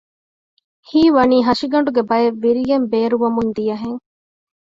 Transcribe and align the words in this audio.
ހީވަނީ 0.89 1.37
ހަށިގަނޑުގެ 1.47 2.01
ބައެއް 2.09 2.39
ވިރިގެން 2.43 2.85
ބޭރުވަމުން 2.91 3.51
ދިޔަހެން 3.55 3.99